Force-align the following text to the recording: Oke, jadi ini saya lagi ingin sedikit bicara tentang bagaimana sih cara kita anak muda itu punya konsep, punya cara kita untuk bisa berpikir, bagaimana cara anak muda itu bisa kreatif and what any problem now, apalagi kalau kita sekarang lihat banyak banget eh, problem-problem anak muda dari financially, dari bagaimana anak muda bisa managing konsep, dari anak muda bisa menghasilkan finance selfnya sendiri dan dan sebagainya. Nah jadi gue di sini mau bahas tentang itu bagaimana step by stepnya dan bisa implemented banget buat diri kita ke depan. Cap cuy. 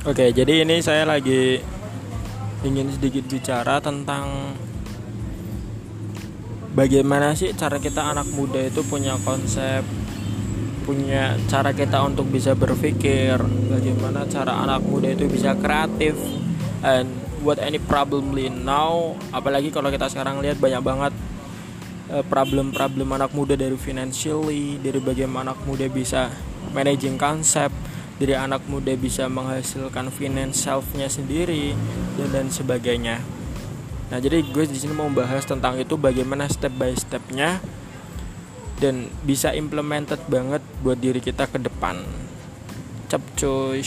Oke, 0.00 0.32
jadi 0.32 0.64
ini 0.64 0.80
saya 0.80 1.04
lagi 1.04 1.60
ingin 2.64 2.88
sedikit 2.88 3.20
bicara 3.28 3.84
tentang 3.84 4.56
bagaimana 6.72 7.36
sih 7.36 7.52
cara 7.52 7.76
kita 7.76 8.16
anak 8.16 8.24
muda 8.32 8.64
itu 8.64 8.80
punya 8.80 9.20
konsep, 9.20 9.84
punya 10.88 11.36
cara 11.52 11.76
kita 11.76 12.00
untuk 12.00 12.32
bisa 12.32 12.56
berpikir, 12.56 13.36
bagaimana 13.68 14.24
cara 14.24 14.64
anak 14.64 14.80
muda 14.88 15.12
itu 15.12 15.28
bisa 15.28 15.52
kreatif 15.60 16.16
and 16.80 17.12
what 17.44 17.60
any 17.60 17.76
problem 17.76 18.32
now, 18.64 19.12
apalagi 19.36 19.68
kalau 19.68 19.92
kita 19.92 20.08
sekarang 20.08 20.40
lihat 20.40 20.56
banyak 20.56 20.80
banget 20.80 21.12
eh, 22.08 22.24
problem-problem 22.24 23.20
anak 23.20 23.36
muda 23.36 23.52
dari 23.52 23.76
financially, 23.76 24.80
dari 24.80 24.96
bagaimana 24.96 25.52
anak 25.52 25.60
muda 25.68 25.84
bisa 25.92 26.32
managing 26.72 27.20
konsep, 27.20 27.68
dari 28.20 28.36
anak 28.36 28.68
muda 28.68 28.92
bisa 29.00 29.24
menghasilkan 29.32 30.12
finance 30.12 30.68
selfnya 30.68 31.08
sendiri 31.08 31.72
dan 32.20 32.28
dan 32.28 32.46
sebagainya. 32.52 33.16
Nah 34.12 34.18
jadi 34.20 34.44
gue 34.44 34.68
di 34.68 34.76
sini 34.76 34.92
mau 34.92 35.08
bahas 35.08 35.48
tentang 35.48 35.80
itu 35.80 35.96
bagaimana 35.96 36.44
step 36.52 36.76
by 36.76 36.92
stepnya 36.92 37.64
dan 38.76 39.08
bisa 39.24 39.56
implemented 39.56 40.20
banget 40.28 40.60
buat 40.84 41.00
diri 41.00 41.24
kita 41.24 41.48
ke 41.48 41.56
depan. 41.64 42.04
Cap 43.08 43.24
cuy. 43.40 43.80